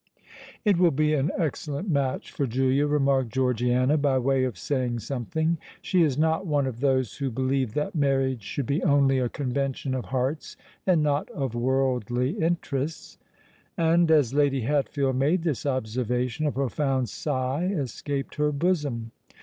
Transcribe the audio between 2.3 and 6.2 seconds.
for Julia," remarked Georgiana, by way of saying something. "She is